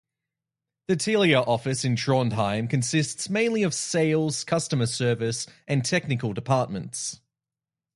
The 0.87 0.95
Telia 0.95 1.47
office 1.47 1.85
in 1.85 1.95
Trondheim 1.95 2.67
consists 2.67 3.29
mainly 3.29 3.61
of 3.61 3.71
sales, 3.71 4.43
customer 4.43 4.87
service 4.87 5.45
and 5.67 5.85
technical 5.85 6.33
departments. 6.33 7.21